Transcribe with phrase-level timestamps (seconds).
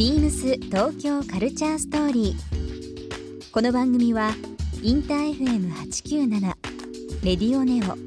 [0.00, 3.50] ビームス東京カルチャーストーリー。
[3.52, 4.30] この番組は
[4.82, 6.40] インター FM897
[7.22, 7.98] レディオネオ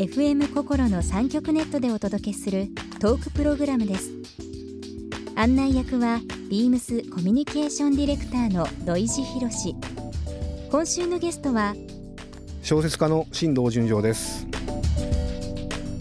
[0.00, 2.68] FM 心の三極ネットでお届けする
[3.00, 4.12] トークプログラムです。
[5.34, 9.74] 案内役はビームスコミュニケーションディレクターの土井博志。
[10.70, 11.74] 今週のゲストは
[12.62, 14.46] 小説家の新藤純情です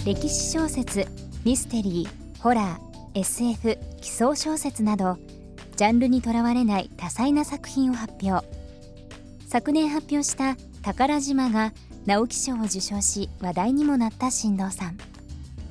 [0.06, 1.08] 歴史小説
[1.44, 5.18] ミステリーホラー SF 奇想小説など
[5.82, 8.48] ジャンルにとらわれない多彩な作品を発表。
[9.48, 11.74] 昨年発表した「宝島」が
[12.06, 14.98] 直木賞を受賞し話題にもなった新藤さん。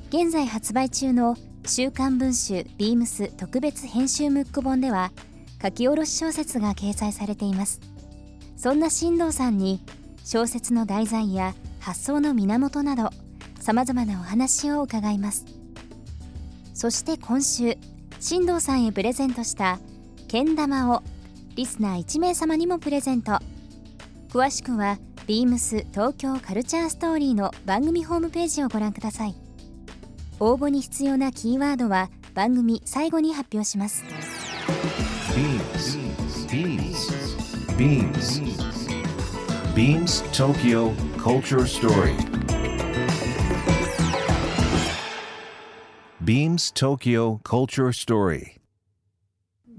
[0.09, 5.13] 現在発売中の「週刊文春ビームス特別編集ムック本」では
[5.61, 7.79] 書き下ろし小説が掲載されています。
[8.57, 9.81] そんな新藤さんに
[10.25, 13.11] 小説の題材や発想の源など
[13.61, 15.45] さまざまなお話を伺います。
[16.73, 17.77] そして今週
[18.19, 19.79] 新藤さんへプレゼントした
[20.31, 21.03] けん玉を
[21.57, 23.37] リスナー1名様にもプレゼント
[24.29, 24.97] 詳しくは
[25.27, 29.35] beams 東京カルチャーストーリーの番組ホームページをご覧ください
[30.39, 34.05] 応募に必要なキーワードは番組最後に発表します
[35.33, 35.99] Beams.
[37.77, 38.41] Beams.
[39.75, 42.15] Beams Tokyo Culture Story.
[46.23, 48.60] Beams Tokyo Culture Story.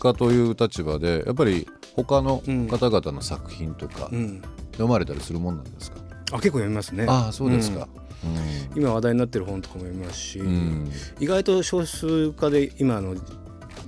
[0.00, 4.42] 家という立場でやっぱり他の方々の作品とかうん。
[4.72, 5.98] 読まれたりするもんなんですか、
[6.32, 7.04] あ結構読みますね。
[7.06, 7.86] ああそうですか、
[8.74, 10.46] 今話題になってる本とかも読みますし、うん。
[10.46, 13.14] うん意外と小説家で今の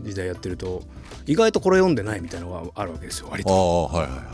[0.03, 0.83] 時代やってると
[1.27, 3.55] 意外とこれ読んでないみたいなのがあるわけですよ割あと。
[3.55, 4.27] あはいはいはいはい。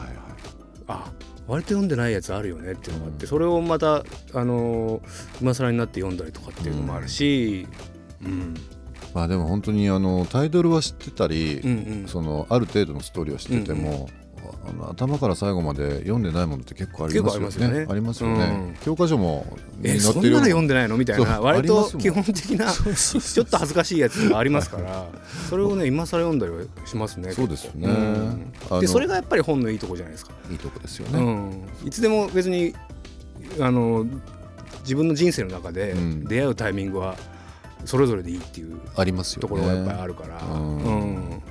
[0.89, 1.13] あ
[1.47, 3.97] 割と読んでないやつあるよねっていうのがあって、それをまた
[4.35, 5.03] あのー
[5.41, 7.69] 今更になって読んだりとかっていうのもあるし、
[8.25, 8.55] うん
[9.15, 12.09] まあでも本当にあのタイトルは知ってたり、うんうん。
[12.09, 14.09] そのある程度のストーリーは知ってても、
[14.69, 17.87] あの頭から最後まで読んでないものって結構ありますよね。
[17.89, 18.41] ありますよね。
[18.41, 18.55] よね。
[18.69, 18.75] うん。
[18.77, 19.47] 教科書も
[19.83, 21.41] 載ってるそんなの読んでないのみたいな。
[21.41, 25.07] 割と基本的な ちょっと恥ずかしいやつがありますから
[25.49, 27.89] それをね今更読んだりはしますねそうですよね。
[27.89, 31.19] うんでそれがやっぱり本のいいとこじゃないですか、いいとこですよね、
[31.83, 32.75] うん、いつでも別に
[33.61, 34.07] あの
[34.83, 36.25] 自分の人生の中でうん。
[36.25, 37.17] 出会うタイミングは
[37.85, 39.43] それぞれでいいっていうありますよね。
[39.43, 40.79] ところがやっぱりあるから、うん。
[40.79, 41.43] うん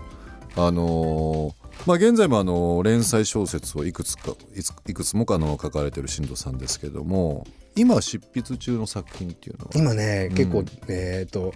[0.55, 1.53] あのー
[1.85, 7.45] まあ、現在もあの連載小説をいくつかいついくつもかの書かれてる新藤さんですけども
[7.75, 9.71] 今執筆中の作品っていうのは？
[9.75, 10.35] 今ねうん。
[10.35, 11.53] 結構、えっ、と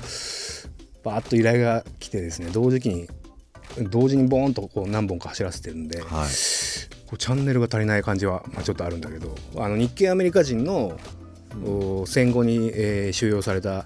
[1.04, 3.10] バーッと依頼が来てですね同時期に
[3.90, 6.08] 同時にボーンとこう何本か走らせてるんで、はい。
[7.08, 11.00] こうチャンネルが足りない感じは、まあ、ちょっとあるんだけどあの日系アメリカ人の、お
[12.08, 13.86] 戦後に、えー収容された、はい。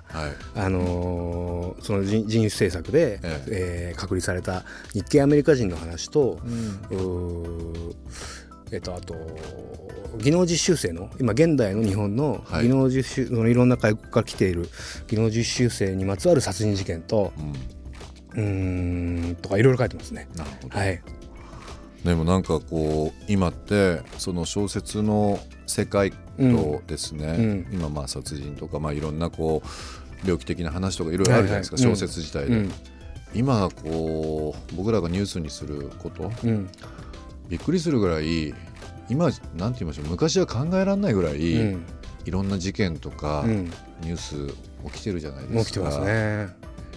[0.55, 3.93] あのーその人人種政策で、ええ。
[3.95, 6.39] ー隔離された日系アメリカ人の話と、
[6.91, 7.95] うん。
[8.71, 9.15] えっとあと
[10.17, 12.63] 技能実習生の今現代の日本のはい。
[12.63, 14.69] 技能実習、そのいろんな外国から来ている
[15.07, 17.33] 技能実習生にまつわる殺人事件と
[18.35, 18.43] うん。
[18.43, 20.27] うーんとかいろいろ書いてますね。
[20.35, 21.01] なるほど、はい、
[22.03, 29.61] でもなんかこう今ってその小説の世界とですね、うん今まあ殺人とかまあいろんなこ
[30.23, 32.71] う猟奇的な話とかいろいろあるじゃないですか、小説自体で、うん
[33.33, 36.69] 今こう僕らがニュースにすることうん
[37.49, 38.53] びっくりするぐらい
[39.09, 39.25] 今
[39.55, 41.85] なんて言いましょう昔は考えられないぐらい、うん
[42.25, 43.71] いろんな事件とか、うん
[44.01, 44.53] ニュース
[44.91, 46.47] 起きてるじゃないですかもう来てますね。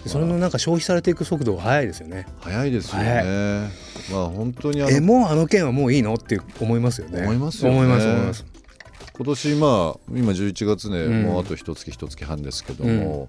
[0.03, 2.25] でそれのなんか消費されていく速度が速いですよね。
[2.39, 3.69] 早いですよね、
[4.11, 7.21] まあ本当にあのえもうあの件はもういいのって思いますよね。
[7.21, 8.45] 思いますよね思います思います。
[9.19, 11.23] 今年まあ今11月ね、うん。
[11.23, 13.27] もうあと一月一月半ですけども、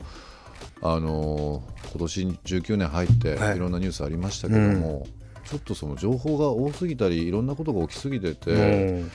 [0.83, 3.57] あの今年19年入ってはい。
[3.57, 5.09] いろんなニュースありましたけども、
[5.45, 9.11] ちょっとその情報が多すぎたりいろんなことが起きすぎてて、うん。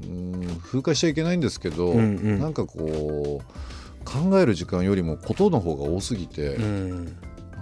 [0.00, 2.02] うん風化しちゃいけないんですけど、うんう
[2.36, 2.38] ん。
[2.38, 7.04] なんかこう考える時間よりもことの方が多すぎて、うん。
[7.06, 7.10] な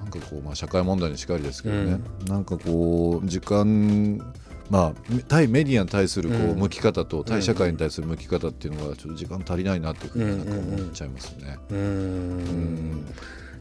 [0.04, 4.20] んかこう、まあ、社会問題にしかりですけどね、なんかこう時間
[4.70, 6.58] まあ対メディアに対するこううん。
[6.58, 11.58] 向き方と対社会に対する向き方っていうのがちょっと時間足りないなっていうふうになんか思っちゃいますね。
[11.70, 13.06] ううんん。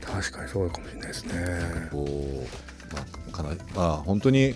[0.01, 1.89] 確かにそうかもしれないですね。
[1.91, 2.07] こ
[3.27, 4.55] うかなまあ本当に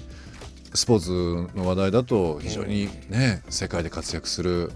[0.73, 4.71] スポーツの話題だと非常にね、世界で活躍する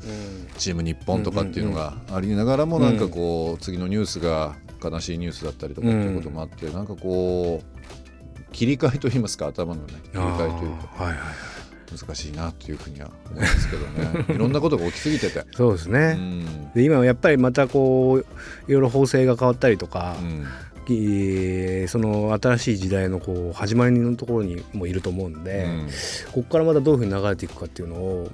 [0.58, 11.04] チーム日本とかっていうのがありながらもなんかこう次のニュースが悲しいニュースだったりとかっていうこともあってなんかこう切り替えといいますか頭のね切り替えというか。
[11.04, 11.53] はいはい
[11.98, 15.44] 難しいなというふうには思うんですけどね いろんなことが起きすぎてて。
[15.56, 18.20] そうですうね、んで今はやっぱりまたこう
[18.68, 20.46] いろいろ法制が変わったりとか、うん
[20.90, 25.88] えーその新しい時代のこう始まりのところにもいると思うんで、うん
[26.34, 28.32] ここからまたどういうふうに流れていくかっていうのを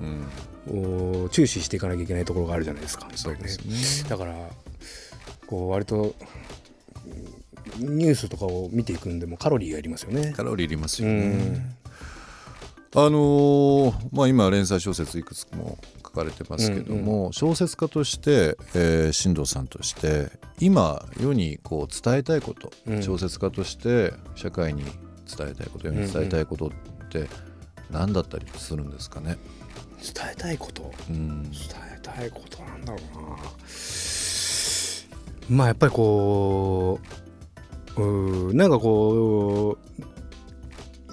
[0.67, 3.07] うんお注視していかなきゃいけないところがあるじゃないですか。
[3.15, 4.33] そうですねだから
[5.47, 6.15] こう割と
[7.77, 10.33] ニュースとかを見ていくんでもカロリーがいりますよね。
[10.35, 11.75] カロリーいりますうよね。
[12.95, 23.03] んあのーまあ、今連載小説いくつも書かれてますけども、小説家として、えー進藤さんとして今世にこう伝えたいこと、うん。
[23.03, 26.71] 小説家として社会に伝えたいこと世に伝えたいことっ
[27.09, 27.27] て
[27.91, 29.37] 何だったりするんですかね？
[30.01, 30.91] 伝えたいこと？
[31.09, 31.43] うん。
[31.43, 31.59] 伝
[31.95, 33.37] えたいことなんだろうな。
[35.49, 36.99] まあやっぱりこ
[37.97, 40.03] ううーなんかこう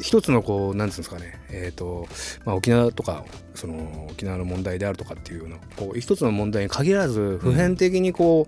[0.00, 1.38] 一つのこうなんつうんですかね。
[1.50, 2.06] えっ、と、
[2.44, 8.46] まあ、沖縄とかその沖縄の問題であるとかっていうようなこう一つの問題に限らず普遍的にこ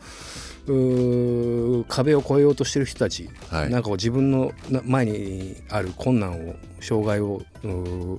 [0.66, 3.70] う,、うー壁を越えようとしてる人たち、はい。
[3.70, 8.18] なんか自分のな前にある困難を障害をうー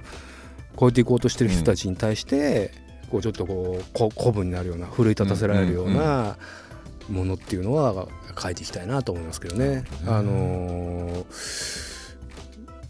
[0.80, 2.72] 超えていこうとしてる人たちに対して、
[3.12, 6.38] こうちょっとこうこ鼓舞になるような奮い立たせられるような
[7.10, 8.08] ものっていうのは
[8.42, 9.84] 書いていきたいなと思いますけどね。
[10.08, 11.79] あのー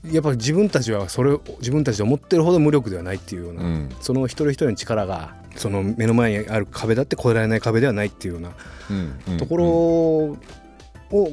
[0.06, 3.90] やっぱり自分たちはそれを自分たちで思ってるほど無力ではないっていうような、うん。
[4.00, 10.38] その一人一人の力がその目の前にある壁だって越えられない壁ではないっていうようなところを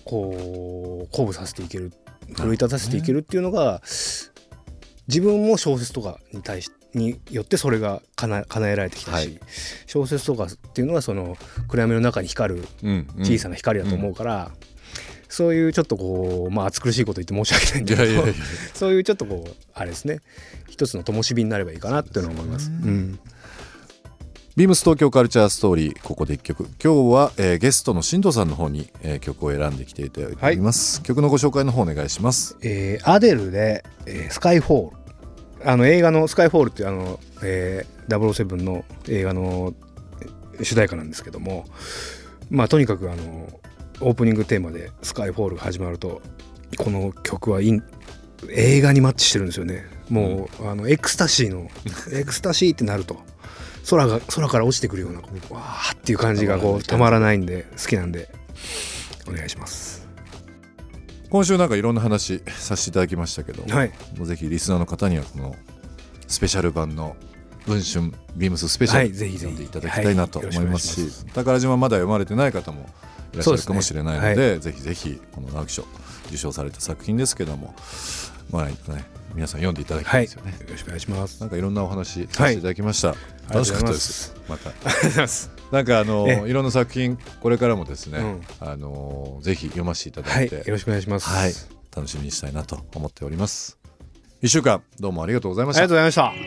[0.04, 1.92] こう鼓舞させていける
[2.34, 3.80] 奮い立たせていけるっていうのが
[5.06, 9.40] 自分も小説とかに対しによってそれが叶え叶えられてきたし、はい。
[9.86, 11.36] 小説とかっていうのはその
[11.68, 12.64] 暗闇の中に光る
[13.18, 14.50] 小さな光だと思うから、
[15.36, 18.38] そういうちょっとこうまあ暑苦しいこと言って申し訳ないんだけど
[18.72, 20.20] そういうちょっとこうあれですね
[20.66, 22.70] 一つの灯火になればいいかなっていうのは思います。
[22.70, 23.18] うん。
[24.56, 26.64] ビームス東京カルチャーストーリーここで一曲。
[26.82, 32.56] 今日は、えーゲストの新藤さんの方に、えー曲を選んできていただいております、曲のご紹介の方お願いします。
[32.62, 35.70] えーアデルで、えースカイフォール。
[35.70, 39.74] あの映画の「スカイフォール」っていうあの、えー、007の映画の
[40.22, 41.66] えー主題歌なんですけども。
[42.48, 43.48] まあとにかくあの
[44.00, 46.22] オープニングテーマで「Skyfall」が始まると
[46.76, 49.86] この曲は映画にマッチしてるんですよね。
[50.10, 51.68] もう、あのエクスタシーの
[52.12, 53.18] エクスタシーってなると
[53.88, 55.20] 空が空から落ちてくるような
[55.50, 58.28] わーっていう感じがこうたまらないんで好きなんで
[59.28, 60.06] お願いします。
[61.28, 63.92] 今週なんかいろんな話させていただきましたけど、はい。
[64.16, 65.56] もうぜひリスナーの方にはこの
[66.28, 67.16] スペシャル版の
[67.66, 69.54] 文春ビームススペシャル、はいぜひぜひ。
[69.54, 72.88] 読んでいただきたいなと思いますし宝島まだ読まれてない方も
[73.36, 75.84] いらっしゃるかもしれないのでそうですぜひぜひこの直木賞
[76.28, 77.74] 受賞された作品ですけども
[78.50, 78.74] まあね
[79.34, 81.40] 皆さん読んでいただきたはいいよですよね、ろしくお願いします。
[81.40, 83.14] なんかいろんなお話させていただきました、
[83.50, 84.34] 楽しかったです。
[84.48, 84.70] また。
[84.70, 85.50] ありがとうございます。
[85.70, 86.48] なんかあのええ。
[86.48, 88.40] いろんな作品これからもですね、うん。
[88.60, 90.46] あのぜひ読ませていただはい。
[90.46, 91.28] い、て、よろしくお願いします。
[91.28, 91.52] はい、
[91.94, 93.78] 楽しみにしたいなと思っております。
[94.40, 96.04] 一週間どうもありがとうございましありがたとう。
[96.04, 96.32] ございま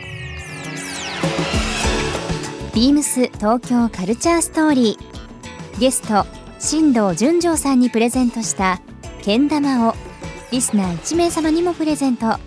[2.72, 2.74] た。
[2.74, 5.80] ビームス東京カルチャーストーリー。
[5.80, 8.82] ゲスト新藤純情さんにプレゼントした
[9.22, 9.94] けん玉を
[10.52, 12.38] リスナー1名様にもプレゼント。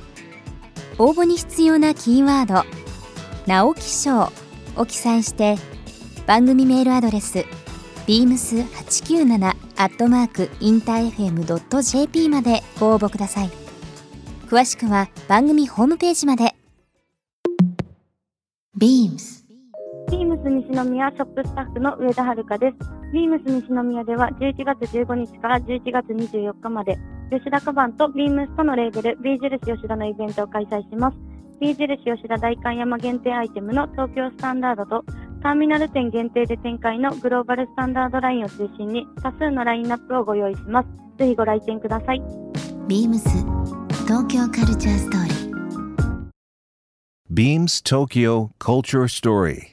[1.00, 2.64] 応募に必要なキーワード
[3.48, 4.32] 「直木賞」
[4.78, 5.58] を記載して
[6.28, 7.46] 番組メールアドレス
[8.06, 13.50] beams897 アットマークインター FM.jp までご応募ください。
[14.48, 16.56] 詳しくは番組ホームページまで。
[18.78, 19.43] BEAMS
[20.14, 22.78] ビームス西宮ショップスタッフの上田遥です。
[23.12, 27.00] ビームス西宮では11月15日から11月24日まで、
[27.32, 31.18] 吉田カバンとビームスとのレーベル、ビー印吉田のイベントを開催します。
[31.60, 35.04] ビー印吉田代官山限定アイテムの東京スタンダードと、
[35.42, 40.90] ターミナル店限定で展開のグローバルスタンダードラインを中心に多数のラインナップをご用意します。
[41.18, 42.22] ぜひご来店ください。
[42.88, 43.18] BEAMS
[44.06, 45.54] 東京カルチャーストーリー
[47.34, 49.73] Beams Tokyo Culture Story.